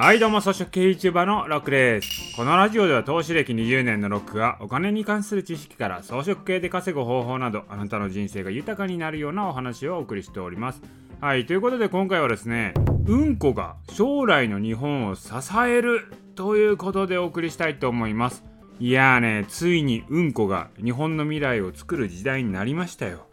[0.00, 2.36] はいどうも、草食系 YouTuber のロックです。
[2.36, 10.82] このラジオでは投資歴20年のロックがお金に関する知識から草食系で稼ぐ方法などあなたの人生が豊かになるようなお話をお送りしております。
[11.20, 12.74] はい、ということで今回はですね、
[13.08, 15.32] うんこが将来の日本を支
[15.66, 18.44] えるということでお送りしたいと思います。
[18.78, 23.26] いやーね、ついにうんこが日本の未来を作る時代になりましたよ。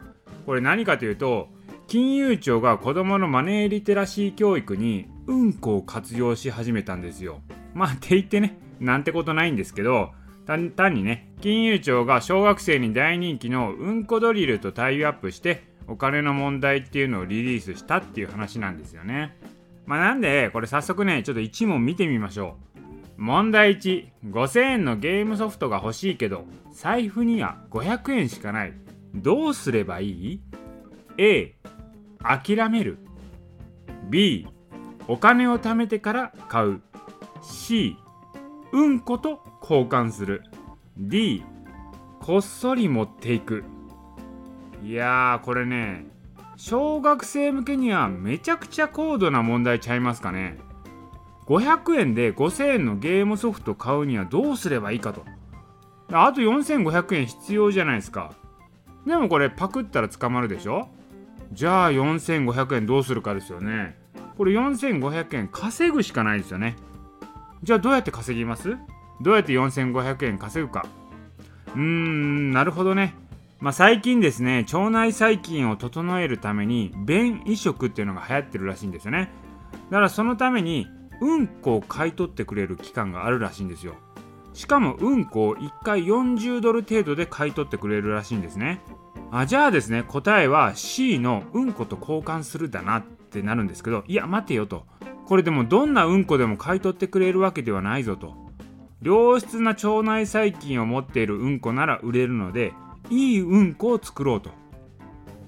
[0.46, 1.46] これ何かというと、
[1.86, 7.40] 金融庁が子供のマネーリテラシー教育にうんこを活用し始めたんですよ。
[7.74, 10.12] まあって言ってね、なんてことないんですけど、
[10.46, 19.36] 単にね、金融庁が小学生に大人気のうんこドリルとタイアップしてお金の問題っていうのをリリースしたっていう話なんですよね。
[19.86, 22.56] まあなんで、これ早速ね、ちょっと1問見てみましょ
[23.18, 23.22] う。
[23.22, 28.74] 問題1、5000円のゲームソフトが欲しいけど、財布には500円しかない。
[29.14, 30.40] どうすればいい
[31.18, 31.54] ?A、
[32.22, 32.98] 諦める
[34.10, 34.46] B
[35.08, 36.80] お金を貯めてから買う。
[37.42, 37.96] C
[38.72, 40.42] うんこと交換する。
[40.98, 41.44] D
[42.20, 43.64] こっそり持っていく。
[44.82, 46.06] いやーこれね
[46.56, 50.58] 小学生向けにはめちゃくちゃ高度な問題ちゃいますかね。
[51.46, 55.24] 500円で5000円のゲームソフト買うにはどうすればいいかと。
[56.12, 58.32] あと4500円必要じゃないですか。
[59.06, 60.88] でもこれパクったら捕まるでしょ？
[61.52, 63.96] じゃあ4500円どうするかですよね。
[64.36, 66.76] これ4500円稼ぐしかないですよね。
[67.62, 68.76] じゃあどうやって稼ぎます？
[69.22, 70.86] どうやって4500円稼ぐか。
[71.74, 73.14] うーんなるほどね。
[73.58, 79.30] まあ、最近ですね腸内細菌を整えるために便移植っていうのが流行ってるらしいんですよね。
[79.90, 80.86] だからそのために
[81.22, 83.94] うんこを買い取ってくれる期間があるらしいんですよ。
[84.52, 88.82] しかもうんこを1回40ドル程度で買い取ってくれるらしいんですね。
[89.32, 93.04] あじゃあですね答えは C のうんこと交換するだな。
[93.38, 94.86] ってなるんですけどいや待てよと。
[95.26, 98.34] これでもどんなうんこでも買い取ってくれるわけではないぞと。
[99.02, 102.72] 良質な腸内細菌を持っているうんこなら売れるので
[103.10, 104.50] いいうんこを作ろうと。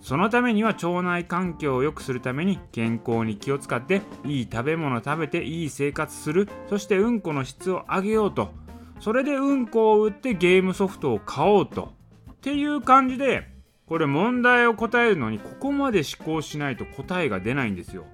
[0.01, 6.49] そのためには腸内環境を良くするために健康に気を使っていい食べ物食べていい生活する。
[6.69, 8.51] そしてうんこの質を上げようと。
[9.01, 11.93] それでうんこを売ってゲームソフトを買おうと。
[12.33, 13.49] っていう感じで
[13.88, 18.04] これ問題を答えるのにここまで思考しないと答えが出ないんですよ。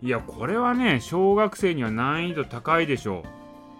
[0.00, 3.22] いやこれはね小学生には難易度高いでしょ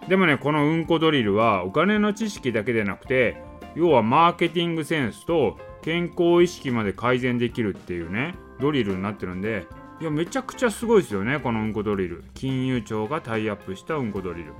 [0.05, 0.09] う。
[0.09, 3.35] でもねこのうんこドリルはお金の知識だけでなくて
[3.75, 9.65] 要はマーケティングセンスと健康意識まで改善できるっていうねドリルになってるんで
[9.99, 12.23] いやめちゃくちゃすごいですよねこのうんこドリル。
[12.33, 14.51] 金融庁がタイアップしたうんこドリル。
[14.51, 14.53] い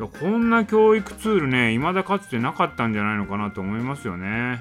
[0.00, 4.60] やこんな教育ツールね未だかつてなかったんじゃないのかなと思いますよね。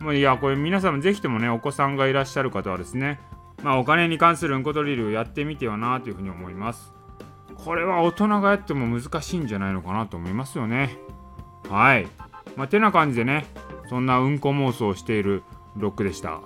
[0.00, 3.20] もう、いや、これ皆さんもぜひともね、お子さんがいらっしゃる方はですね、
[3.62, 6.94] まあ、お金に関するうんこドリルをやってみてはなというふうに思います。
[7.56, 10.98] これは大人がやっても難しいんじゃないのかなと思いますよね。
[11.68, 12.06] はい。
[12.56, 13.46] まあ、てな感じでね、
[13.88, 15.42] そんなうんこ妄想をしている
[15.76, 16.40] ロックでした。